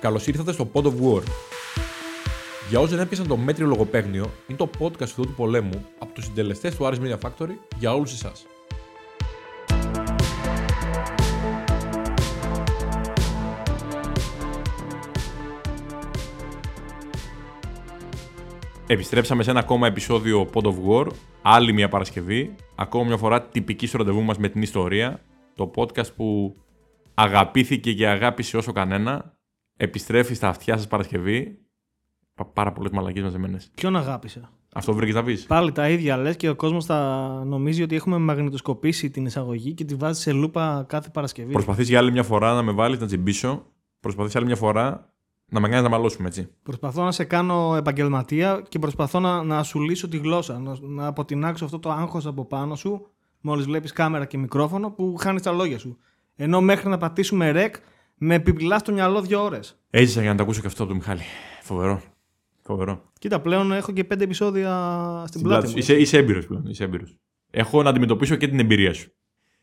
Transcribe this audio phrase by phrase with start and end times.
[0.00, 1.22] Καλώς ήρθατε στο Pod of War.
[2.68, 6.24] Για όσοι δεν έπιασαν το μέτριο λογοπαίγνιο, είναι το podcast του του πολέμου από τους
[6.24, 8.46] συντελεστές του Aris Media Factory για όλους εσάς.
[18.86, 21.06] Επιστρέψαμε σε ένα ακόμα επεισόδιο Pod of War,
[21.42, 25.20] άλλη μια Παρασκευή, ακόμα μια φορά τυπική στο ραντεβού μας με την ιστορία,
[25.54, 26.56] το podcast που
[27.14, 29.37] αγαπήθηκε και αγάπησε όσο κανένα,
[29.80, 31.58] επιστρέφει στα αυτιά σας Παρασκευή,
[32.34, 33.70] Πα- πάρα πολλές μαλακίες μαζεμένες.
[33.74, 34.48] Ποιον αγάπησε.
[34.74, 35.46] Αυτό βρήκες να πεις.
[35.46, 36.98] Πάλι τα ίδια λες και ο κόσμος θα
[37.46, 41.52] νομίζει ότι έχουμε μαγνητοσκοπήσει την εισαγωγή και τη βάζει σε λούπα κάθε Παρασκευή.
[41.52, 43.66] Προσπαθείς για άλλη μια φορά να με βάλεις να τσιμπήσω,
[44.00, 45.12] προσπαθείς άλλη μια φορά
[45.50, 46.48] να με κάνεις να μαλώσουμε έτσι.
[46.62, 50.58] Προσπαθώ να σε κάνω επαγγελματία και προσπαθώ να, να σου λύσω τη γλώσσα.
[50.58, 53.06] Να, να αποτινάξω αυτό το άγχος από πάνω σου,
[53.40, 55.98] μόλις βλέπεις κάμερα και μικρόφωνο, που χάνεις τα λόγια σου.
[56.36, 57.74] Ενώ μέχρι να πατήσουμε ρεκ,
[58.18, 59.78] με επιπλά στο μυαλό δύο ώρες.
[59.90, 61.22] Έζησα για να τα ακούσω και αυτό από τον Μιχάλη.
[61.62, 62.02] Φοβερό.
[62.62, 63.02] Φοβερό.
[63.18, 64.70] Κοίτα, πλέον έχω και πέντε επεισόδια
[65.26, 65.82] στην Στην πλάτη πλάτη μου.
[65.82, 65.92] σου.
[65.92, 66.66] Είσαι, είσαι έμπειρος πλέον.
[66.66, 67.16] Είσαι έμπειρος.
[67.50, 69.12] Έχω να αντιμετωπίσω και την εμπειρία σου.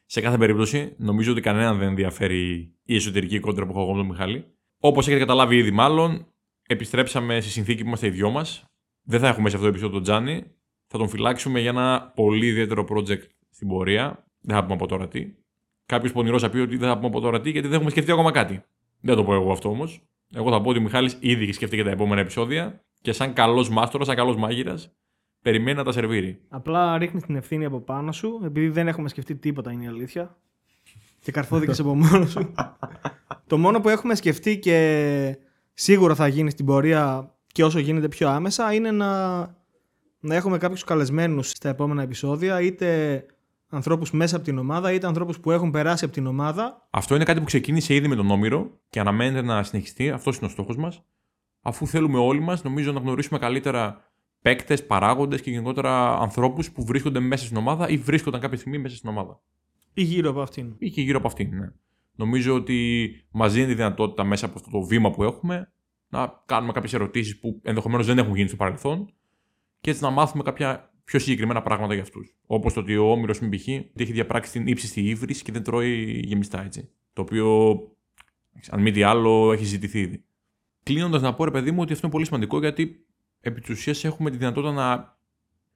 [0.06, 3.98] Σε κάθε περίπτωση, νομίζω ότι κανέναν δεν ενδιαφέρει η εσωτερική κόντρα που έχω εγώ με
[3.98, 4.46] τον Μιχάλη.
[4.80, 6.28] Όπως έχετε καταλάβει ήδη, μάλλον,
[6.68, 8.66] επιστρέψαμε στη συνθήκη που είμαστε οι δυο μας.
[9.04, 10.44] Δεν θα έχουμε σε αυτό το επεισόδιο τον Τζάνι.
[10.88, 14.26] Θα τον φυλάξουμε για ένα πολύ ιδιαίτερο project στην πορεία.
[14.42, 15.34] Δεν θα πούμε από τώρα τι.
[15.86, 18.12] Κάποιος πονηρός θα πει ότι δεν θα πούμε από τώρα τι, γιατί δεν έχουμε σκεφτεί
[18.12, 18.64] ακόμα κάτι.
[19.02, 20.02] Δεν θα το πω εγώ αυτό όμως.
[20.34, 23.34] Εγώ θα πω ότι ο Μιχάλης ήδη έχει σκεφτεί για τα επόμενα επεισόδια και σαν
[23.34, 24.92] καλός μάστορας, σαν καλός μάγειρας,
[25.42, 26.42] περιμένει να τα σερβίρει.
[26.50, 30.38] Απλά ρίχνεις την ευθύνη από πάνω σου, επειδή δεν έχουμε σκεφτεί τίποτα, είναι η αλήθεια.
[31.20, 32.54] Και καρφώθηκες από μόνος σου.
[33.48, 35.38] το μόνο που έχουμε σκεφτεί και
[35.74, 39.40] σίγουρα θα γίνει στην πορεία και όσο γίνεται πιο άμεσα είναι να,
[40.20, 43.20] να έχουμε κάποιους καλεσμένους στα επόμενα επεισόδια, είτε
[43.76, 46.88] ανθρώπους μέσα από την ομάδα, είτε ανθρώπους που έχουν περάσει από την ομάδα.
[46.90, 50.10] Αυτό είναι κάτι που ξεκίνησε ήδη με τον Όμηρο και αναμένεται να συνεχιστεί.
[50.10, 51.04] Αυτός είναι ο στόχος μας.
[51.62, 54.02] Αφού θέλουμε όλοι μας, νομίζω να γνωρίσουμε καλύτερα
[54.42, 58.96] παίκτες, παράγοντες και γενικότερα ανθρώπους που βρίσκονται μέσα στην ομάδα ή βρίσκονταν κάποια στιγμή μέσα
[58.96, 59.42] στην ομάδα.
[59.94, 60.76] Ή γύρω από αυτήν.
[60.78, 61.58] Ή και γύρω από αυτήν.
[61.58, 61.72] Ναι.
[62.16, 65.72] Νομίζω ότι μας δίνει τη δυνατότητα μέσα από αυτό το βήμα που έχουμε
[66.08, 69.14] να κάνουμε κάποιες ερωτήσεις που ενδεχομένως δεν έχουν γίνει στο παρελθόν
[69.82, 72.36] και έτσι να μάθουμε κάποια πιο συγκεκριμένα πράγματα για αυτούς.
[72.46, 73.68] Όπως το ότι ο Όμηρος π.χ.
[73.68, 76.90] έχει διαπράξει την ύψιστη ύβρι και δεν τρώει γεμιστά έτσι.
[77.14, 77.78] Το οποίο,
[78.70, 80.24] αν μη τι άλλο, έχει ζητηθεί ήδη.
[80.84, 83.06] Κλείνοντας, να πω ρε παιδί μου ότι αυτό είναι πολύ σημαντικό γιατί
[83.40, 85.18] επί της ουσίας έχουμε τη δυνατότητα να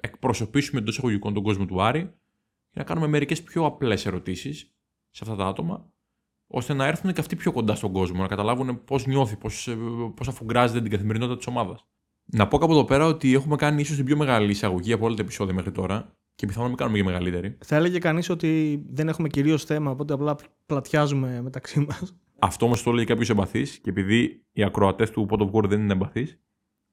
[0.02, 2.02] εκπροσωπήσουμε εντός εισαγωγικών τον κόσμο του Άρη
[2.70, 4.74] και να κάνουμε μερικές πιο απλές ερωτήσεις
[5.10, 5.92] σε αυτά τα άτομα,
[6.48, 9.70] ώστε να έρθουν και αυτοί πιο κοντά στον κόσμο, να καταλάβουν πώς νιώθει, πώς
[10.16, 11.88] πώς αφουγκράζεται την καθημερινότητα της ομάδας.
[12.32, 15.16] Να πω κάπου εδώ πέρα ότι έχουμε κάνει ίσως την πιο μεγάλη εισαγωγή από όλα
[15.16, 17.58] τα επεισόδια μέχρι τώρα και πιθανόν να μην κάνουμε και μεγαλύτερη.
[17.66, 20.36] Θα έλεγε κανείς ότι δεν έχουμε κυρίως θέμα, οπότε απλά
[20.66, 22.16] πλατιάζουμε μεταξύ μας.
[22.40, 25.82] Αυτό όμως το λέει κάποιος εμπαθής και επειδή οι ακροατές του Pot of War δεν
[25.82, 26.40] είναι εμπαθείς,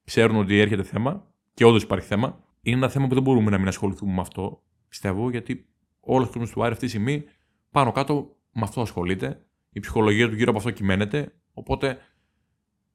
[0.05, 2.45] ξέρουν ότι έρχεται θέμα και όντως υπάρχει θέμα.
[2.63, 5.67] Είναι ένα θέμα που δεν μπορούμε να μην ασχοληθούμε με αυτό, πιστεύω, γιατί
[6.01, 7.25] όλος ο κόσμος του Άρη αυτή τη στιγμή
[7.71, 9.41] πάνω κάτω με αυτό ασχολείται.
[9.71, 11.33] Η ψυχολογία του γύρω από αυτό κυμαίνεται.
[11.53, 11.99] Οπότε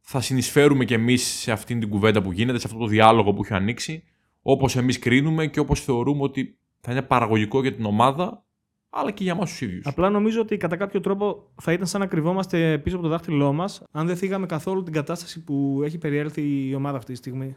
[0.02, 3.44] θα συνεισφέρουμε κι εμείς σε αυτήν την κουβέντα που γίνεται, σε αυτό το διάλογο που
[3.44, 4.04] έχει ανοίξει,
[4.42, 8.46] όπως εμείς κρίνουμε και όπως θεωρούμε ότι θα είναι παραγωγικό για την ομάδα,
[8.90, 9.86] αλλά και για εμάς τους ίδιους.
[9.86, 13.54] Απλά νομίζω ότι κατά κάποιο τρόπο θα ήταν σαν να κρυβόμαστε πίσω από το δάχτυλό
[13.54, 17.56] μας, αν δεν θίγαμε καθόλου την κατάσταση που έχει περιέλθει η ομάδα αυτή τη στιγμή.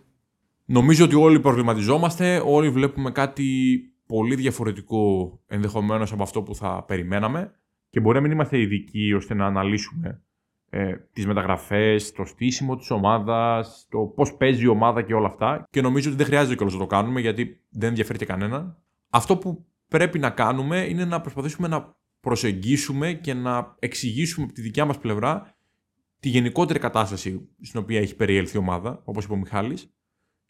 [0.65, 7.54] Νομίζω ότι όλοι προβληματιζόμαστε, όλοι βλέπουμε κάτι πολύ διαφορετικό ενδεχομένως από αυτό που θα περιμέναμε
[7.91, 10.22] και μπορεί να μην είμαστε ειδικοί ώστε να αναλύσουμε
[10.77, 15.67] ε, τις μεταγραφές, το στήσιμο της ομάδας, το πώς παίζει η ομάδα και όλα αυτά
[15.71, 18.83] και νομίζω ότι δεν χρειάζεται κιόλας να το κάνουμε γιατί δεν ενδιαφέρει και κανέναν.
[19.11, 24.61] Αυτό που πρέπει να κάνουμε είναι να προσπαθήσουμε να προσεγγίσουμε και να εξηγήσουμε από τη
[24.61, 25.57] δικιά μας πλευρά
[26.21, 29.95] τη γενικότερη κατάσταση στην οποία έχει περιέλθει η ομάδα, όπως είπε ο Μιχάλης,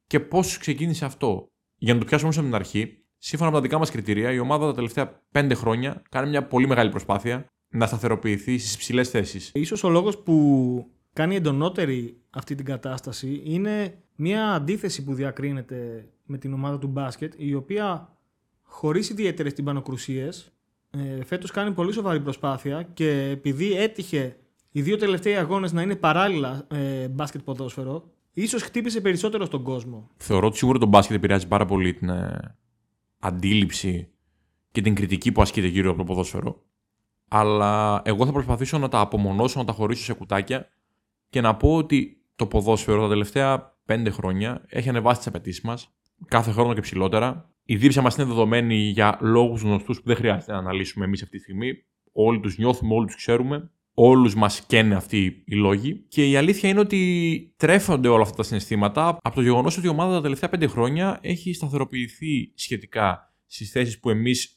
[0.06, 1.50] και πώς ξεκίνησε αυτό.
[1.76, 4.38] Για να το πιάσουμε όμως από την αρχή, σύμφωνα με τα δικά μας κριτήρια, η
[4.38, 9.50] ομάδα τα τελευταία πέντε χρόνια κάνει μια πολύ μεγάλη προσπάθεια να σταθεροποιηθεί στις υψηλέ θέσεις.
[9.54, 16.38] Ίσως ο λόγος που κάνει εντονότερη αυτή την κατάσταση είναι μια αντίθεση που διακρίνεται με
[16.38, 18.08] την ομάδα του μπάσκετ, η οποία
[18.62, 20.52] χωρίς ιδιαίτερες τυμπανοκρουσίες
[20.90, 24.36] ε, φέτος κάνει πολύ σοβαρή προσπάθεια και επειδή έτυχε
[24.70, 30.10] οι δύο τελευταίοι αγώνες να είναι παράλληλα ε, μπάσκετ ποδόσφαιρο, ίσως χτύπησε περισσότερο στον κόσμο.
[30.16, 32.56] Θεωρώ ότι σίγουρα το μπάσκετ επηρεάζει πάρα πολύ την ε,
[33.18, 34.08] αντίληψη
[34.70, 36.62] και την κριτική που ασκείται γύρω από το ποδόσφαιρο.
[37.28, 40.68] Αλλά εγώ θα προσπαθήσω να τα απομονώσω, να τα χωρίσω σε κουτάκια
[41.30, 45.94] και να πω ότι το ποδόσφαιρο τα τελευταία πέντε χρόνια έχει ανεβάσει τις απαιτήσεις μας,
[46.28, 47.48] κάθε χρόνο και ψηλότερα.
[47.64, 51.36] Η δίψα μας είναι δεδομένη για λόγους γνωστούς που δεν χρειάζεται να αναλύσουμε εμείς αυτή
[51.36, 51.72] τη στιγμή.
[52.12, 53.70] Όλοι τους νιώθουμε, όλοι τους ξέρουμε.
[53.94, 56.04] όλους μας καίνε αυτοί οι λόγοι.
[56.08, 59.90] Και η αλήθεια είναι ότι τρέφονται όλα αυτά τα συναισθήματα από το γεγονός ότι η
[59.90, 64.53] ομάδα τα τελευταία πέντε χρόνια έχει σταθεροποιηθεί σχετικά στις θέσεις που εμείς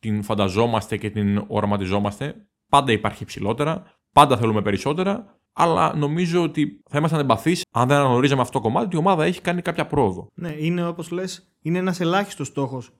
[0.00, 2.46] την φανταζόμαστε και την οραματιζόμαστε.
[2.68, 3.82] Πάντα υπάρχει υψηλότερα,
[4.12, 8.86] πάντα θέλουμε περισσότερα, αλλά νομίζω ότι θα ήμασταν εμπαθεί αν δεν αναγνωρίζαμε αυτό το κομμάτι
[8.86, 10.28] ότι η ομάδα έχει κάνει κάποια πρόοδο.
[10.34, 12.90] Ναι, είναι όπως λες, είναι ένας ελάχιστος στόχος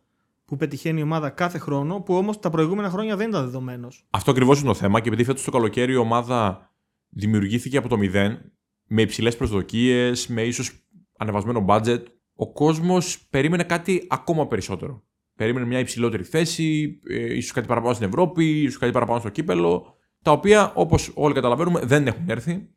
[0.44, 4.06] που πετυχαίνει η ομάδα κάθε χρόνο, που όμως τα προηγούμενα χρόνια δεν ήταν δεδομένος.
[4.10, 6.70] Αυτό ακριβώς είναι το θέμα και επειδή φέτος το καλοκαίρι η ομάδα
[7.08, 8.52] δημιουργήθηκε από το μηδέν,
[8.86, 10.72] με υψηλές προσδοκίες, με ίσως
[11.18, 12.02] ανεβασμένο budget,
[12.34, 15.02] ο κόσμος περίμενε κάτι ακόμα περισσότερο.
[15.40, 19.96] Περίμενε μια υψηλότερη θέση, ε, ίσως κάτι παραπάνω στην Ευρώπη, ίσως κάτι παραπάνω στο κύπελο.
[20.22, 22.68] Τα οποία, όπως όλοι καταλαβαίνουμε, δεν έχουν έρθει.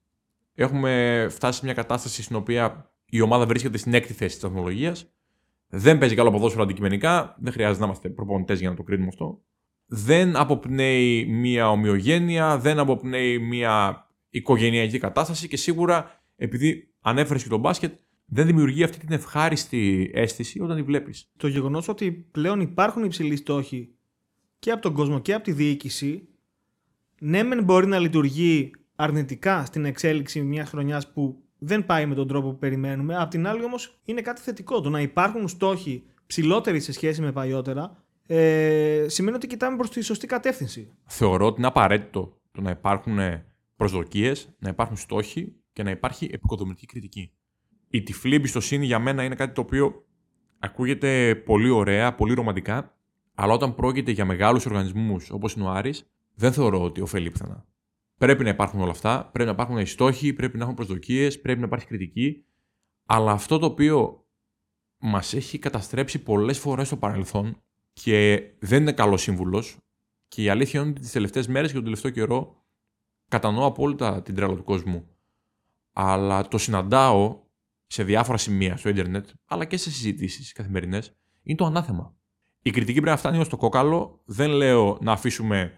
[0.55, 5.13] Έχουμε φτάσει σε μια κατάσταση στην οποία η ομάδα βρίσκεται στην έκτη θέση της τεχνολογίας.
[5.67, 7.35] Δεν παίζει καλό ποδόσφαιρο αντικειμενικά.
[7.39, 9.41] Δεν χρειάζεται να είμαστε προπονητές για να το κρίνουμε αυτό.
[9.85, 17.59] Δεν αποπνέει μια ομοιογένεια, δεν αποπνέει μια οικογενειακή κατάσταση και σίγουρα επειδή ανέφερες και τον
[17.59, 17.93] μπάσκετ,
[18.33, 21.31] δεν δημιουργεί αυτή την ευχάριστη αίσθηση όταν τη βλέπεις.
[21.37, 23.95] Το γεγονός ότι πλέον υπάρχουν υψηλοί στόχοι
[24.59, 26.27] και από τον κόσμο και από τη διοίκηση,
[27.19, 32.27] ναι, μεν μπορεί να λειτουργεί αρνητικά στην εξέλιξη μιας χρονιάς που δεν πάει με τον
[32.27, 33.15] τρόπο που περιμένουμε.
[33.15, 34.81] Απ' την άλλη, όμως, είναι κάτι θετικό.
[34.81, 40.01] Το να υπάρχουν στόχοι ψηλότεροι σε σχέση με παλιότερα ε, σημαίνει ότι κοιτάμε προς τη
[40.01, 40.91] σωστή κατεύθυνση.
[41.05, 43.17] Θεωρώ ότι είναι απαραίτητο το να υπάρχουν
[43.75, 47.31] προσδοκίες, να υπάρχουν στόχοι και να υπάρχει επικοδομητική κριτική.
[47.95, 50.05] Η τυφλή εμπιστοσύνη για μένα είναι κάτι το οποίο
[50.59, 52.97] ακούγεται πολύ ωραία, πολύ ρομαντικά,
[53.33, 57.65] αλλά όταν πρόκειται για μεγάλους οργανισμούς όπως είναι ο Άρης, δεν θεωρώ ότι ωφελεί πιθανά.
[58.17, 61.59] Πρέπει να υπάρχουν όλα αυτά, πρέπει να υπάρχουν οι στόχοι, πρέπει να έχουν προσδοκίες, πρέπει
[61.59, 62.45] να υπάρχει κριτική.
[63.05, 64.25] Αλλά αυτό το οποίο
[64.97, 67.61] μας έχει καταστρέψει πολλές φορές στο παρελθόν
[67.93, 69.77] και δεν είναι καλός σύμβουλος,
[70.27, 72.65] και η αλήθεια είναι ότι τις τελευταίες μέρες και τον τελευταίο καιρό
[73.27, 75.07] κατανοώ απόλυτα την τρέλα του κόσμου.
[75.93, 77.41] Αλλά το συναντάω
[77.93, 82.15] σε διάφορα σημεία στο Ιντερνετ, αλλά και σε συζητήσεις καθημερινές, είναι το ανάθεμα.
[82.61, 84.21] Η κριτική πρέπει να φτάνει ω το κόκαλο.
[84.25, 85.73] Δεν λέω να αφήσουμε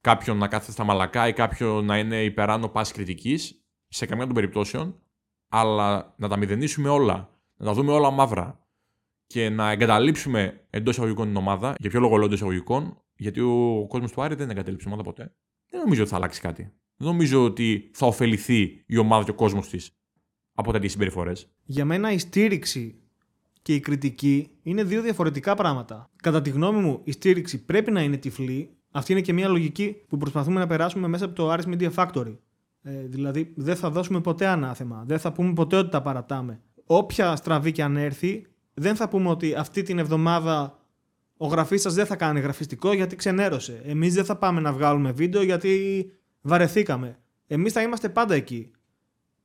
[0.00, 4.34] κάποιον να κάθεται στα μαλακά ή κάποιον να είναι υπεράνω πάσης κριτικής, σε καμία των
[4.34, 5.02] περιπτώσεων,
[5.48, 8.66] αλλά να τα μηδενίσουμε όλα, να τα δούμε όλα μαύρα
[9.26, 11.74] και να εγκαταλείψουμε εντός εισαγωγικών την ομάδα.
[11.78, 15.34] Για ποιο λόγο λέω εντός εισαγωγικών, γιατί ο κόσμος του Άρη δεν εγκατέλειψε ομάδα ποτέ.
[15.70, 16.62] Δεν νομίζω ότι θα αλλάξει κάτι.
[16.96, 19.99] Δεν νομίζω ότι θα ωφεληθεί η ομάδα και ο κόσμος της
[20.60, 21.48] από τέτοιες συμπεριφορές.
[21.64, 22.94] Για μένα η στήριξη
[23.62, 26.10] και η κριτική είναι δύο διαφορετικά πράγματα.
[26.16, 29.96] Κατά τη γνώμη μου, η στήριξη πρέπει να είναι τυφλή, αυτή είναι και μια λογική
[30.08, 32.36] που προσπαθούμε να περάσουμε μέσα από το Aris Media Factory.
[32.82, 35.04] Ε, δηλαδή, δεν θα δώσουμε ποτέ ανάθεμα.
[35.06, 36.60] Δεν θα πούμε ποτέ ότι τα παρατάμε.
[36.84, 40.78] Όποια στραβή και αν έρθει, δεν θα πούμε ότι αυτή την εβδομάδα
[41.36, 43.82] ο γραφίστα δεν θα κάνει γραφιστικό γιατί ξενέρωσε.
[43.84, 46.04] Εμείς δεν θα πάμε να βγάλουμε βίντεο γιατί
[46.40, 47.18] βαρεθήκαμε.
[47.46, 48.70] Εμείς θα είμαστε πάντα εκεί.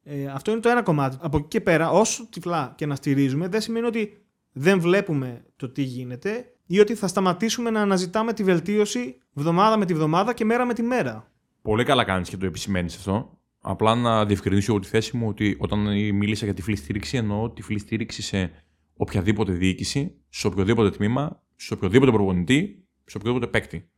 [0.07, 1.18] Ε, αυτό είναι το ένα κομμάτι.
[1.19, 5.69] Από εκεί και πέρα, όσο τυφλά και να στηρίζουμε, δεν σημαίνει ότι δεν βλέπουμε το
[5.69, 10.46] τι γίνεται ή ότι θα σταματήσουμε να αναζητάμε τη βελτίωση βδομάδα με τη βδομάδα και
[10.46, 11.31] μέρα με τη μέρα.
[11.62, 13.40] Πολύ καλά κάνεις και το επισημαίνεις αυτό.
[13.62, 15.80] Απλά να διευκρινίσω εγώ τη θέση μου ότι όταν
[16.16, 18.52] μίλησα για τυφλή στήριξη, εννοώ τυφλή στήριξη σε
[18.98, 23.90] οποιαδήποτε διοίκηση, σε οποιοδήποτε τμήμα, σε οποιοδήποτε προπονητή, σε οποιοδήποτε παίκτη.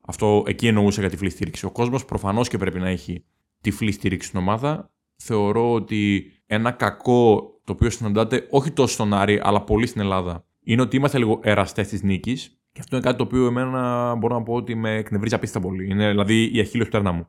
[0.00, 1.66] Αυτό εκεί εννοούσα για τυφλή στήριξη.
[1.66, 3.24] Ο κόσμος προφανώς και πρέπει να έχει
[3.60, 4.90] τυφλή στήριξη στην ομάδα.
[5.22, 10.44] Θεωρώ ότι ένα κακό το οποίο συναντάται όχι τόσο στον Άρη, αλλά πολύ στην Ελλάδα,
[10.62, 12.58] είναι ότι είμαστε λίγο εραστές της νίκης.
[12.72, 15.90] Και αυτό είναι κάτι το οποίο εμένα μπορώ να πω ότι με εκνευρίζει απίστευτα πολύ.
[15.90, 17.26] Είναι δηλαδή η αχίλιος πτέρνα μου.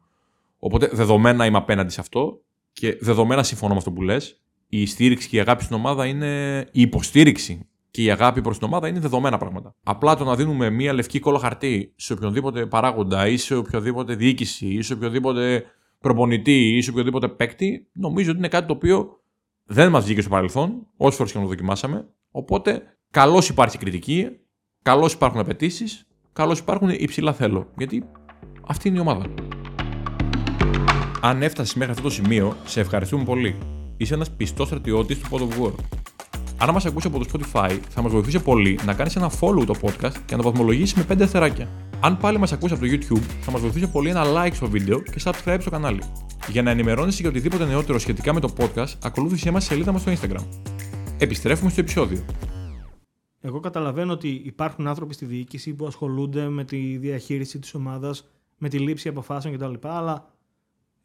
[0.59, 2.41] Οπότε δεδομένα είμαι απέναντι σε αυτό
[2.73, 4.41] και δεδομένα συμφωνώ με αυτό που λες.
[4.67, 6.59] Η στήριξη και η αγάπη στην ομάδα είναι.
[6.71, 9.75] Η υποστήριξη και η αγάπη προς την ομάδα είναι δεδομένα πράγματα.
[9.83, 14.67] Απλά το να δίνουμε μία λευκή κόλλα χαρτί σε οποιονδήποτε παράγοντα ή σε οποιοδήποτε διοίκηση
[14.67, 15.63] ή σε οποιοδήποτε
[16.01, 19.19] προπονητή ή σε οποιοδήποτε παίκτη, νομίζω ότι είναι κάτι το οποίο
[19.63, 22.09] δεν μας βγήκε στο παρελθόν, όσες φορές και να το δοκιμάσαμε.
[22.31, 24.29] Οπότε Καλώς υπάρχει κριτική,
[24.81, 27.67] καλώς υπάρχουν απαιτήσεις, καλώς υπάρχουν υψηλά θέλω.
[27.77, 28.03] Γιατί
[28.67, 29.25] αυτή είναι η ομάδα.
[31.21, 33.57] Αν έφτασες μέχρι αυτό το σημείο, σε ευχαριστούμε πολύ.
[33.97, 35.71] Είσαι ένας πιστός στρατιώτης του Pod of War.
[36.61, 39.75] Αν μας ακούσει από το Spotify, θα μας βοηθούσε πολύ να κάνεις ένα follow το
[39.81, 41.69] podcast και να το βαθμολογήσεις με 5 αστεράκια.
[42.01, 45.01] Αν πάλι μας ακούσει από το YouTube, θα μας βοηθούσε πολύ ένα like στο βίντεο
[45.01, 46.01] και subscribe στο κανάλι.
[46.47, 50.11] Για να ενημερώνεσαι για οτιδήποτε νεότερο σχετικά με το podcast, ακολούθησε μας σελίδα μας στο
[50.11, 50.45] Instagram.
[51.17, 52.25] Επιστρέφουμε στο επεισόδιο.
[53.41, 58.27] Εγώ καταλαβαίνω ότι υπάρχουν άνθρωποι στη διοίκηση που ασχολούνται με τη διαχείριση της ομάδας,
[58.57, 59.87] με τη λήψη αποφάσεων κτλ.
[59.87, 60.29] Αλλά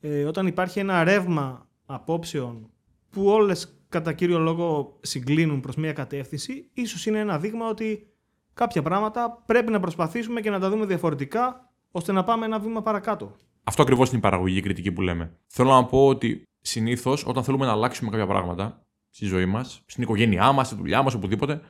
[0.00, 2.70] ε, όταν υπάρχει ένα ρεύμα απόψεων
[3.10, 8.06] που όλες κατά κύριο λόγο συγκλίνουν προς μια κατεύθυνση, ίσως είναι ένα δείγμα ότι
[8.54, 12.82] κάποια πράγματα πρέπει να προσπαθήσουμε και να τα δούμε διαφορετικά ώστε να πάμε ένα βήμα
[12.82, 13.36] παρακάτω.
[13.64, 15.36] Αυτό ακριβώς είναι η παραγωγή κριτική που λέμε.
[15.46, 20.02] Θέλω να πω ότι συνήθως όταν θέλουμε να αλλάξουμε κάποια πράγματα στη ζωή μας, στην
[20.02, 21.60] οικογένειά μας, στη δουλειά μας, οπουδήποτε,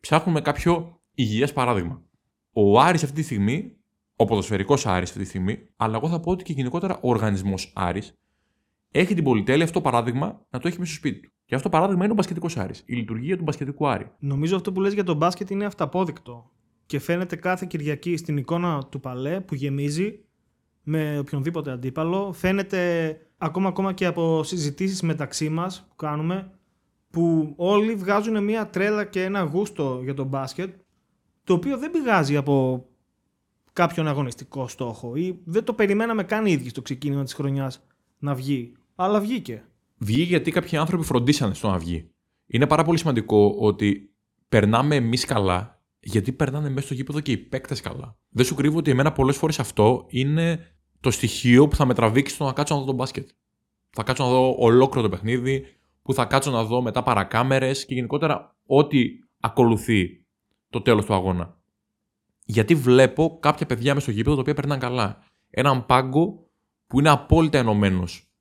[0.00, 2.02] ψάχνουμε κάποιο υγιές παράδειγμα.
[2.52, 3.76] Ο Άρης αυτή τη στιγμή,
[4.16, 7.72] ο ποδοσφαιρικός Άρης αυτή τη στιγμή, αλλά εγώ θα πω ότι και γενικότερα ο οργανισμός
[7.74, 8.14] Άρης,
[8.92, 11.32] έχει την πολυτέλεια αυτό το παράδειγμα να το έχει μέσα στο σπίτι του.
[11.52, 12.82] Και αυτό το παράδειγμα είναι ο μπασκετικός Άρης.
[12.86, 14.10] Η λειτουργία του μπασκετικού Άρη.
[14.18, 16.50] Νομίζω αυτό που λες για τον μπάσκετ είναι αυταπόδεικτο.
[16.86, 20.18] Και φαίνεται κάθε Κυριακή στην εικόνα του Παλέ που γεμίζει
[20.82, 22.32] με οποιονδήποτε αντίπαλο.
[22.32, 26.50] Φαίνεται ακόμα, ακόμα και από συζητήσεις μεταξύ μας που κάνουμε
[27.10, 30.74] που όλοι βγάζουν μια τρέλα και ένα γούστο για τον μπάσκετ
[31.44, 32.86] το οποίο δεν πηγάζει από
[33.72, 37.86] κάποιον αγωνιστικό στόχο ή δεν το περιμέναμε καν οι ίδιοι στο ξεκίνημα της χρονιάς
[38.18, 38.72] να βγει.
[38.94, 39.64] Αλλά βγήκε.
[40.02, 42.10] Βγήκε γιατί κάποιοι άνθρωποι φροντίσανε στο να βγει.
[42.46, 44.14] Είναι πάρα πολύ σημαντικό ότι
[44.48, 48.16] περνάμε εμείς καλά, γιατί περνάνε μέσα στο γήπεδο και οι παίκτες καλά.
[48.28, 50.60] Δεν σου κρύβω ότι εμένα πολλές φορές αυτό είναι
[51.00, 53.28] το στοιχείο που θα με τραβήξει στο να κάτσω να δω τον μπάσκετ.
[53.90, 55.64] Θα κάτσω να δω ολόκληρο το παιχνίδι,
[56.02, 59.04] που θα κάτσω να δω μετά παρακάμερες και γενικότερα ό,τι
[59.40, 60.24] ακολουθεί
[60.70, 61.60] το τέλος του αγώνα.
[62.44, 65.22] Γιατί βλέπω κάποια παιδιά μέσα στο γήπεδο τα οποία περνάνε καλά.
[65.50, 66.46] Έναν πάγκο
[66.86, 68.31] που είναι απόλυτα ενωμένος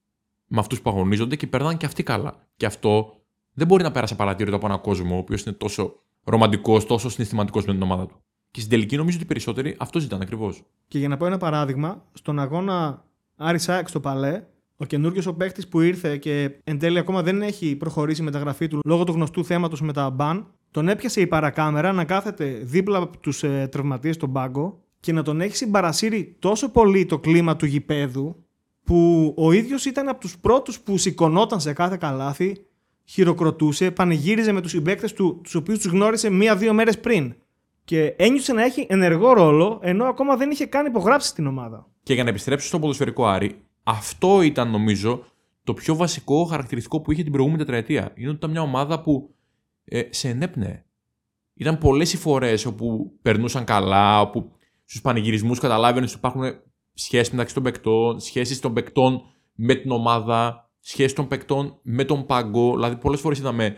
[0.53, 2.48] με αυτούς που αγωνίζονται και περνάνε και αυτοί καλά.
[2.58, 3.13] Και αυτό
[3.53, 7.65] δεν μπορεί να πέρασε παρατήρητο από έναν κόσμο ο οποίος είναι τόσο ρομαντικός, τόσο συναισθηματικός
[7.65, 8.22] με την ομάδα του.
[8.51, 10.63] Και στην τελική νομίζω ότι οι περισσότεροι αυτό ζητάνε ακριβώς.
[10.88, 13.05] Και για να πω ένα παράδειγμα, στον αγώνα
[13.36, 14.43] Άρης Σάεξ στο Παλέ,
[14.77, 18.67] ο καινούριο ο παίκτης που ήρθε και εν τέλει ακόμα δεν έχει προχωρήσει η μεταγραφή
[18.67, 22.98] του λόγω του γνωστού θέματος με τα μπαν, τον έπιασε η παρακάμερα να κάθεται δίπλα
[22.98, 27.55] από τους ε, τραυματίες στον πάγκο και να τον έχει συμπαρασύρει τόσο πολύ το κλίμα
[27.55, 28.46] του γηπέδου
[28.84, 32.66] που ο ίδιος ήταν από τους πρώτους που σηκωνόταν σε κάθε καλάθι,
[33.04, 37.36] χειροκροτούσε, πανηγύριζε με τους συμπαίκτες του, τους οποίους τους γνώρισε μία-δύο μέρες πριν.
[37.84, 41.88] Και ένιωσε να έχει ενεργό ρόλο, ενώ ακόμα δεν είχε καν υπογράψει στην ομάδα.
[42.04, 45.24] Και για να επιστρέψω στο ποδοσφαιρικό Άρη, αυτό ήταν νομίζω
[45.64, 48.12] το πιο βασικό χαρακτηριστικό που είχε την προηγούμενη τετραετία.
[48.16, 49.36] Είναι ότι ήταν μια ομάδα που
[49.86, 50.84] ε, σε ενέπνεε.
[51.54, 54.52] Ήταν πολλές οι φορές όπου περνούσαν καλά, όπου
[54.86, 56.44] στους πανηγυρισμούς καταλάβαινες ότι υπάρχουν
[56.94, 59.22] σχέσει μεταξύ των παικτών, σχέσεις των παικτών
[59.56, 62.74] με την ομάδα, σχέσεις των παικτών με τον πάγκο.
[62.74, 63.76] Δηλαδή, πολλές φορές είδαμε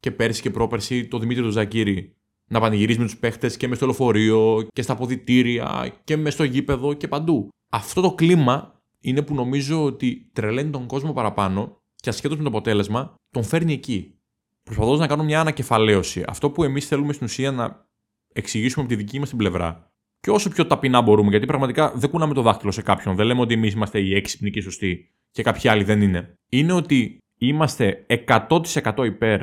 [0.00, 2.14] και πέρσι και πρόπερσι το Δημήτρη του Ζακύρη
[2.50, 6.44] να πανηγυρίζει με τους παίχτες και μες στο λεωφορείο και στα ποδητήρια και μες στο
[6.44, 7.48] γήπεδο και παντού.
[7.70, 12.48] Αυτό το κλίμα είναι που νομίζω ότι τρελαίνει τον κόσμο παραπάνω και ασχέτως με το
[12.48, 14.14] αποτέλεσμα, τον φέρνει εκεί.
[14.62, 16.24] Προσπαθώ να κάνω μια ανακεφαλαίωση.
[16.26, 17.88] Αυτό που εμείς θέλουμε στην ουσία να
[18.32, 19.89] εξηγήσουμε από τη δική μας την πλευρά
[20.20, 23.16] και όσο πιο ταπεινά μπορούμε, γιατί πραγματικά δεν κουνάμε το δάχτυλο σε κάποιον.
[23.16, 26.34] Δεν λέμε ότι εμείς είμαστε οι έξυπνοι και οι σωστοί και κάποιοι άλλοι δεν είναι.
[26.48, 29.40] Είναι ότι είμαστε 100% υπέρ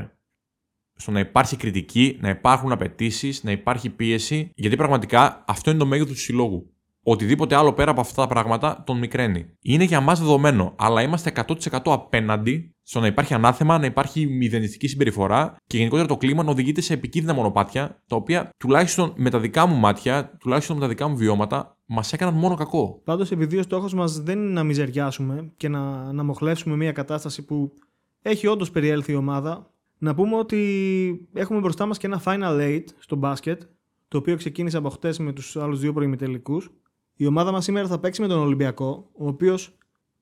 [0.96, 5.86] στο να υπάρχει κριτική, να υπάρχουν απαιτήσεις, να υπάρχει πίεση, γιατί πραγματικά αυτό είναι το
[5.86, 6.72] μέγεθος του συλλόγου.
[7.10, 9.46] Οτιδήποτε άλλο πέρα από αυτά τα πράγματα τον μικραίνει.
[9.62, 14.88] Είναι για μας δεδομένο, αλλά είμαστε 100% απέναντι στο να υπάρχει ανάθεμα, να υπάρχει μηδενιστική
[14.88, 19.40] συμπεριφορά και γενικότερα το κλίμα να οδηγείται σε επικίνδυνα μονοπάτια, τα οποία τουλάχιστον με τα
[19.40, 23.02] δικά μου μάτια, τουλάχιστον με τα δικά μου βιώματα, μας έκαναν μόνο κακό.
[23.04, 27.46] Πάντως, επειδή ο στόχος μας δεν είναι να μιζεριάσουμε και να, να μοχλεύσουμε μια κατάσταση
[27.46, 27.74] που
[28.22, 32.86] έχει όντως περιέλθει η ομάδα, να πούμε ότι έχουμε μπροστά μας και ένα Final Eight
[33.00, 33.62] στο μπάσκετ,
[34.08, 36.72] το οποίο ξεκίνησε από χτες με τους άλλους δύο προημιτελικούς.
[37.19, 39.77] Η ομάδα μας σήμερα θα παίξει με τον Ολυμπιακό, ο οποίος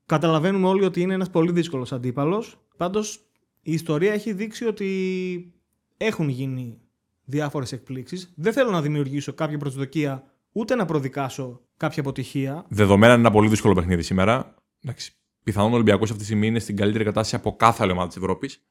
[0.06, 2.58] καταλαβαίνουμε όλοι ότι είναι ένας πολύ δύσκολος αντίπαλος.
[2.78, 3.20] Πάντως
[3.62, 5.54] η ιστορία έχει δείξει ότι
[5.98, 6.80] έχουν γίνει
[7.26, 8.34] διάφορες εκπλήξεις.
[8.36, 12.66] Δεν θέλω να δημιουργήσω κάποια προσδοκία ούτε να προδικάσω κάποια αποτυχία.
[12.68, 14.56] Δεδομένα είναι ένα πολύ δύσκολο παιχνίδι σήμερα.
[14.84, 18.08] Εντάξει, πιθανόν ο Ολυμπιακός αυτή τη στιγμή είναι στην καλύτερη κατάσταση από κάθε άλλη ομάδα
[18.08, 18.66] της Ευρώπης.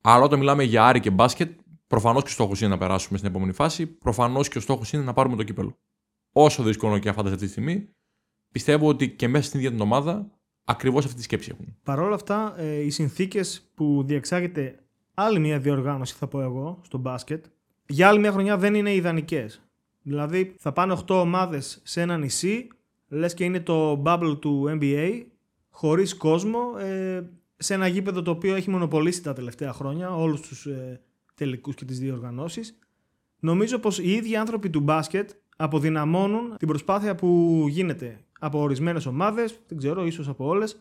[0.00, 3.30] Αλλά όταν μιλάμε για Άρη και μπάσκετ, προφανώς και ο στόχος είναι να περάσουμε στην
[3.30, 3.86] επόμενη φάση.
[3.86, 5.78] Προφανώς και ο στόχος είναι να πάρουμε το κύπελο.
[6.36, 7.88] Όσο δύσκολο και αφάντα αυτή τη στιγμή,
[8.52, 10.30] πιστεύω ότι και μέσα στην ίδια την ομάδα
[10.64, 11.76] ακριβώς αυτή τη σκέψη έχουν.
[11.82, 14.78] Παρ' όλα αυτά, ε, οι συνθήκες που διεξάγεται
[15.14, 17.44] άλλη μια διοργάνωση, θα πω εγώ, στο μπάσκετ,
[17.86, 19.62] για άλλη μια χρονιά δεν είναι ιδανικές.
[20.02, 22.68] Δηλαδή, θα πάνε 8 ομάδες σε ένα νησί,
[23.08, 25.22] λες και είναι το bubble του NBA,
[25.70, 27.22] χωρίς κόσμο, ε,
[27.56, 31.00] σε ένα γήπεδο το οποίο έχει μονοπολίσει τα τελευταία χρόνια όλους τους ε,
[31.34, 32.78] τελικούς και τις διοργανώσεις.
[33.40, 39.58] Νομίζω πως οι ίδιοι άνθρωποι του μπάσκετ αποδυναμώνουν την προσπάθεια που γίνεται από ορισμένες ομάδες,
[39.68, 40.80] δεν ξέρω, ίσως από όλες,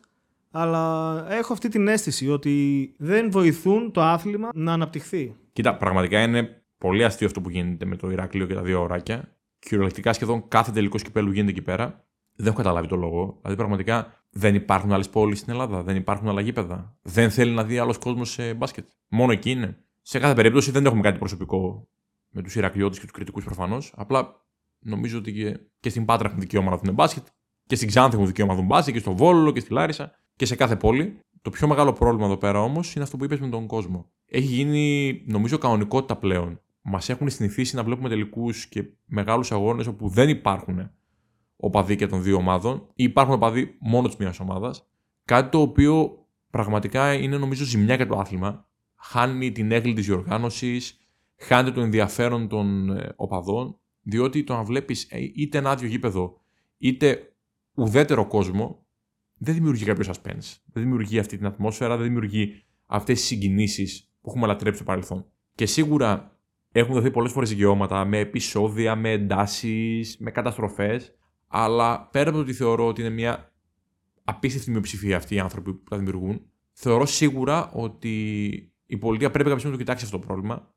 [0.51, 5.35] αλλά έχω αυτή την αίσθηση ότι δεν βοηθούν το άθλημα να αναπτυχθεί.
[5.53, 9.35] Κοίτα, πραγματικά είναι πολύ αστείο αυτό που γίνεται με το Ηράκλειο και τα δύο ωράκια.
[9.59, 12.05] Κυριολεκτικά σχεδόν κάθε τελικό κυπέλου γίνεται εκεί πέρα.
[12.35, 13.37] Δεν έχω καταλάβει το λόγο.
[13.41, 16.97] Δηλαδή, πραγματικά δεν υπάρχουν άλλες πόλεις στην Ελλάδα, δεν υπάρχουν άλλα γήπεδα.
[17.01, 18.85] Δεν θέλει να δει άλλος κόσμος σε μπάσκετ.
[19.07, 19.77] Μόνο εκεί είναι.
[20.01, 21.87] Σε κάθε περίπτωση δεν έχουμε κάτι προσωπικό
[22.29, 23.93] με τους Ηρακλειώτες και τους κριτικούς προφανώς.
[23.95, 24.41] Απλά
[24.83, 27.25] νομίζω ότι και, και στην Πάτρα έχουν δικαίωμα να δουν μπάσκετ
[27.65, 30.45] Και στην Ξάνθη έχουν δικαίωμα να δουν μπάσκετ και στο Βόλο και στη Λάρισα και
[30.45, 31.19] σε κάθε πόλη.
[31.41, 34.11] Το πιο μεγάλο πρόβλημα εδώ πέρα όμως είναι αυτό που είπες με τον κόσμο.
[34.25, 36.61] Έχει γίνει, νομίζω, κανονικότητα πλέον.
[36.81, 40.91] Μας έχουν συνηθίσει να βλέπουμε τελικούς και μεγάλους αγώνες όπου δεν υπάρχουν
[41.55, 44.87] οπαδοί και των δύο ομάδων ή υπάρχουν οπαδοί μόνος της μία ομάδας.
[45.25, 46.17] Κάτι το οποίο
[46.49, 48.67] πραγματικά είναι νομίζω ζημιά για το άθλημα.
[48.95, 50.99] Χάνει την έγκλη της διοργάνωσης,
[51.37, 56.41] χάνει το ενδιαφέρον των ε, οπαδών, διότι το να βλέπεις ε, είτε ένα άδειο γήπεδο
[56.77, 57.35] είτε
[57.73, 58.85] ουδέτερο κόσμο
[59.37, 60.57] δεν δημιουργεί κάποιο suspense.
[60.65, 65.25] Δεν δημιουργεί αυτή την ατμόσφαιρα, δεν δημιουργεί αυτές τις συγκινήσεις που έχουμε λατρέψει στο παρελθόν.
[65.55, 66.37] Και σίγουρα
[66.71, 71.15] έχουν δοθεί πολλές φορές δικαιώματα με επεισόδια, με εντάσεις, με καταστροφές.
[71.47, 73.53] Αλλά πέρα από το ότι θεωρώ ότι είναι μια
[74.23, 76.41] απίστευτη μειοψηφία αυτοί οι άνθρωποι που τα δημιουργούν,
[76.71, 78.51] θεωρώ σίγουρα ότι
[78.85, 80.73] η πολιτεία πρέπει κάποια στιγμή να το κοιτάξει αυτό το πρόβλημα.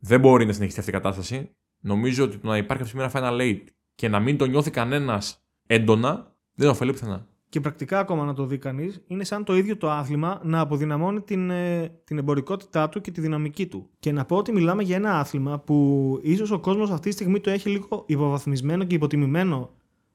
[0.00, 1.50] Δεν μπορεί να συνεχίσει αυτή η κατάσταση.
[1.80, 5.44] Νομίζω ότι το να υπάρχει αυτή ένα final late και να μην το νιώθει κανένας
[5.66, 7.26] έντονα δεν ωφελεί πουθενά.
[7.48, 11.20] Και πρακτικά ακόμα να το δει κανείς, είναι σαν το ίδιο το άθλημα να αποδυναμώνει
[11.20, 13.88] την, ε, την εμπορικότητά του και τη δυναμική του.
[13.98, 17.40] Και να πω ότι μιλάμε για ένα άθλημα που ίσως ο κόσμος αυτή τη στιγμή
[17.40, 19.70] το έχει λίγο υποβαθμισμένο και υποτιμημένο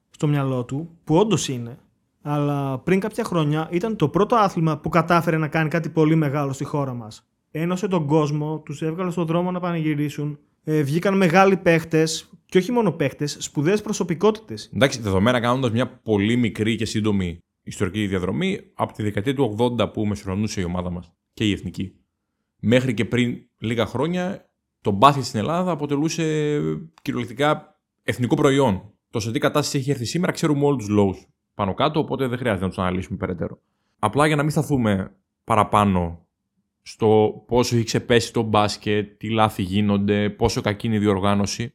[0.10, 1.78] στο μυαλό του, που όντως είναι.
[2.22, 6.54] Αλλά πριν κάποια χρόνια ήταν το πρώτο άθλημα που κατάφερε να κάνει κάτι πολύ μεγάλο
[6.54, 7.28] στη χώρα μας.
[7.52, 12.72] Ένωσε τον κόσμο, τους έβγαλε στον δρόμο να πανηγυρίσουν, ε, βγήκαν μεγάλοι παίχτες, και όχι
[12.72, 14.70] μόνο παίχτες, σπουδαίες προσωπικότητες.
[14.74, 19.94] Εντάξει, δεδομένα κάνοντας μια πολύ μικρή και σύντομη ιστορική διαδρομή από τη δεκαετία του 80
[19.94, 21.96] που μεσουρανούσε η ομάδα μας και η εθνική.
[22.60, 24.50] Μέχρι και πριν λίγα χρόνια,
[24.82, 26.60] το μπάσκετ στην Ελλάδα αποτελούσε
[27.02, 28.94] κυριολεκτικά εθνικό προϊόν.
[29.10, 32.38] Το σε τι κατάσταση έχει έρθει σήμερα ξέρουμε όλους τους λόγους πάνω κάτω, οπότε δεν
[32.38, 33.60] χρειάζεται να τους αναλύσουμε περαιτέρω.
[34.00, 36.23] Απλά για να μην σταθούμε παραπάνω
[36.84, 41.74] στο πόσο έχει ξεπέσει το μπάσκετ, τι λάθη γίνονται, πόσο κακή είναι η διοργάνωση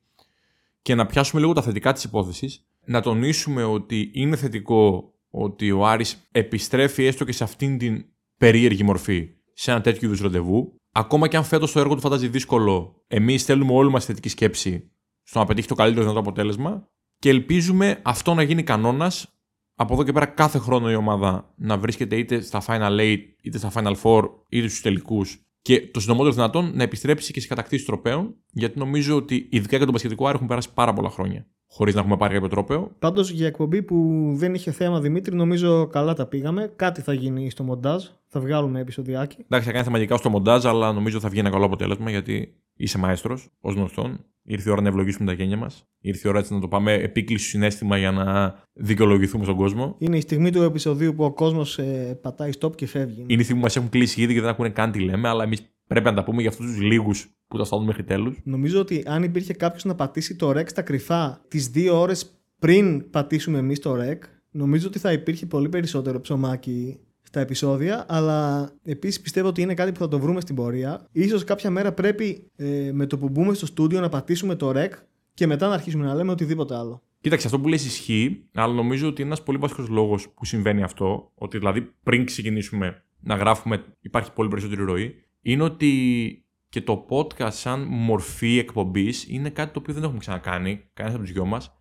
[0.83, 5.87] και να πιάσουμε λίγο τα θετικά της υπόθεσης, να τονίσουμε ότι είναι θετικό ότι ο
[5.87, 8.05] Άρης επιστρέφει έστω και σε αυτήν την
[8.39, 10.81] περίεργη μορφή σε ένα τέτοιο είδους ραντεβού.
[10.93, 14.91] Ακόμα και αν φέτος το έργο του φαντάζει δύσκολο, εμείς θέλουμε όλη μας θετική σκέψη
[15.23, 19.38] στο να πετύχει το καλύτερο δυνατό αποτέλεσμα και ελπίζουμε αυτό να γίνει κανόνας
[19.81, 23.59] από εδώ και πέρα κάθε χρόνο η ομάδα να βρίσκεται είτε στα Final 8, είτε
[23.59, 27.87] στα Final 4, είτε στους τελικούς και το συντομότερο δυνατόν να επιστρέψει και σε κατακτήσεις
[27.87, 31.95] τροπέων, γιατί νομίζω ότι ειδικά για τον Πασχετικό Άρη έχουν περάσει πάρα πολλά χρόνια χωρίς
[31.95, 32.91] να έχουμε πάρει κάποιο τρόπεο.
[32.99, 36.73] Πάντως για εκπομπή που δεν είχε θέμα Δημήτρη, νομίζω καλά τα πήγαμε.
[36.77, 38.05] Κάτι θα γίνει στο μοντάζ.
[38.27, 39.37] Θα βγάλουμε επεισοδιάκι.
[39.41, 42.99] Εντάξει, θα κάνει θεματικά στο μοντάζ, αλλά νομίζω θα βγει ένα καλό αποτέλεσμα γιατί είσαι
[42.99, 44.25] μαέστρος, ως γνωστόν.
[44.51, 45.89] Ήρθε η ώρα να ευλογήσουμε τα γένια μας.
[46.01, 49.97] Ήρθε η ώρα έτσι να το πάμε επίκληση συνέστημα για να δικαιολογηθούμε στον κόσμο.
[49.99, 53.25] Είναι η στιγμή του επεισοδίου που ο κόσμος ε, πατάει stop και φεύγει.
[53.27, 55.45] Είναι η στιγμή που μας έχουν κλείσει ήδη και δεν ακούνε καν τι λέμε, αλλά
[55.45, 58.37] εμείς πρέπει να τα πούμε για αυτούς τους λίγους που τα στέλνουν μέχρι τέλους.
[58.45, 63.11] Νομίζω ότι αν υπήρχε κάποιος να πατήσει το rec στα κρυφά τις δύο ώρες πριν
[63.11, 64.19] πατήσουμε εμείς το rec,
[64.51, 69.93] νομίζω ότι θα υπήρχε πολύ περισσότερο ψωμάκι στα επεισόδια, αλλά επίσης πιστεύω ότι είναι κάτι
[69.93, 71.07] που θα το βρούμε στην πορεία.
[71.13, 74.89] Ίσως κάποια μέρα πρέπει ε, με το που μπούμε στο στούντιο να πατήσουμε το rec
[75.35, 77.03] και μετά να αρχίσουμε να λέμε οτιδήποτε άλλο.
[77.21, 80.83] Κοίταξε, αυτό που λες ισχύει, αλλά νομίζω ότι είναι ένας πολύ βασικό λόγος που συμβαίνει
[80.83, 85.93] αυτό, ότι δηλαδή πριν ξεκινήσουμε να γράφουμε υπάρχει πολύ περισσότερη ροή, είναι ότι
[86.69, 91.27] και το podcast σαν μορφή εκπομπής είναι κάτι το οποίο δεν έχουμε ξανακάνει, κανένας από
[91.27, 91.73] τους δυο μας.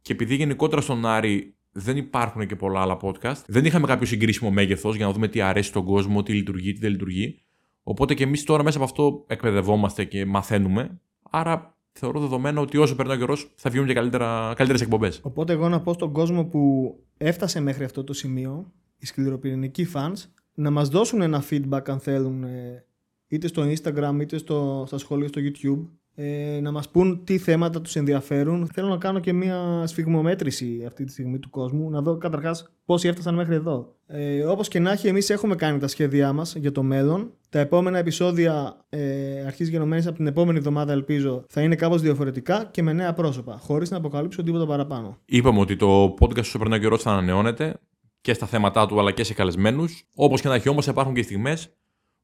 [0.00, 4.50] Και επειδή γενικότερα στον Άρη δεν υπάρχουν και πολλά άλλα podcast, δεν είχαμε κάποιο συγκρίσιμο
[4.50, 7.42] μέγεθος για να δούμε τι αρέσει στον κόσμο, τι λειτουργεί, τι δεν λειτουργεί.
[7.82, 11.00] Οπότε και εμείς τώρα μέσα από αυτό εκπαιδευόμαστε και μαθαίνουμε.
[11.30, 15.20] Άρα θεωρώ δεδομένο ότι όσο περνάει ο καιρός θα βγουν και καλύτερες εκπομπές.
[15.22, 20.24] Οπότε εγώ να πω στον κόσμο που έφτασε μέχρι αυτό το σημείο, οι σκληροπυρηνικοί fans,
[20.54, 22.84] να μας δώσουν ένα feedback αν θέλουν ε,
[23.26, 27.80] είτε στο Instagram είτε στο, στα σχόλια στο YouTube ε, να μας πούν τι θέματα
[27.80, 28.68] τους ενδιαφέρουν.
[28.72, 33.08] Θέλω να κάνω και μια σφιγμομέτρηση αυτή τη στιγμή του κόσμου, να δω καταρχάς πόσοι
[33.08, 33.94] έφτασαν μέχρι εδώ.
[34.06, 37.30] Ε, όπως και να έχει, εμείς έχουμε κάνει τα σχέδιά μας για το μέλλον.
[37.48, 42.68] Τα επόμενα επεισόδια ε, αρχής γενομένης από την επόμενη εβδομάδα ελπίζω θα είναι κάπως διαφορετικά
[42.70, 45.18] και με νέα πρόσωπα, χωρίς να αποκαλύψω τίποτα παραπάνω.
[45.24, 47.74] Είπαμε ότι το podcast στο περνάει καιρό θα ανανεώνεται
[48.20, 50.04] και στα θέματα του αλλά και σε καλεσμένους.
[50.14, 51.68] Όπως και να έχει όμως, υπάρχουν και στιγμές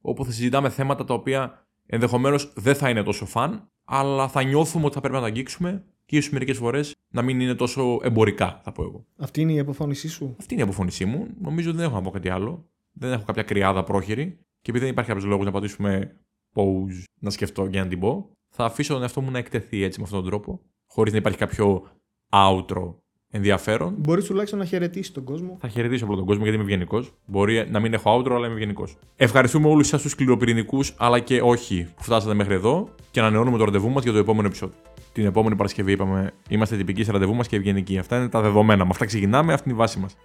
[0.01, 4.85] όπου θα συζητάμε θέματα τα οποία ενδεχομένως δεν θα είναι τόσο φαν, αλλά θα νιώθουμε
[4.85, 8.61] ότι θα πρέπει να τα αγγίξουμε και ίσως μερικές φορές να μην είναι τόσο εμπορικά,
[8.65, 9.07] θα πω εγώ.
[9.17, 11.27] Αυτή είναι η αποφώνησή σου; Αυτή είναι η αποφώνησή μου.
[11.41, 12.67] Νομίζω ότι δεν έχω να πω κάτι άλλο.
[12.93, 14.39] Δεν έχω κάποια κρυάδα πρόχειρη.
[14.61, 16.17] Και επειδή δεν υπάρχει κάποιος λόγος να πατήσουμε
[16.55, 19.99] pause, να σκεφτώ και να την πω, θα αφήσω τον εαυτό μου να εκτεθεί έτσι
[19.99, 21.91] με αυτόν τον τρόπο, χωρίς να υπάρχει κάποιο
[22.31, 22.95] outro
[23.35, 23.95] ενδιαφέρον.
[23.99, 25.57] Μπορεί τουλάχιστον να χαιρετήσει τον κόσμο.
[25.61, 27.13] Θα χαιρετήσω απλά τον κόσμο γιατί είμαι ευγενικός.
[27.27, 28.97] Μπορεί να μην έχω outro, αλλά είμαι ευγενικός.
[29.17, 33.65] Ευχαριστούμε όλους εσάς τους σκληροπυρηνικού, αλλά και όχι που φτάσατε μέχρι εδώ και ανανεώνουμε το
[33.65, 34.77] ραντεβού μας για το επόμενο επεισόδιο.
[35.13, 37.99] Την επόμενη Παρασκευή είπαμε είμαστε τυπικοί σε ραντεβού μας και ευγενικοί.
[37.99, 38.85] Αυτά είναι τα δεδομένα.
[38.85, 40.17] Με αυτά ξεκινάμε, αυτή είναι η βάση μας.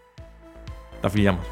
[1.01, 1.45] Τα φιλιά μας.